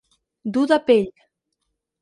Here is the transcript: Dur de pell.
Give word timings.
Dur 0.55 0.63
de 0.71 0.79
pell. 0.87 1.07